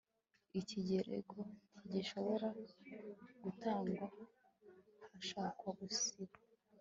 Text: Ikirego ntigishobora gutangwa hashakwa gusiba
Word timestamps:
Ikirego 0.59 1.37
ntigishobora 1.77 2.47
gutangwa 3.43 4.05
hashakwa 5.11 5.69
gusiba 5.79 6.35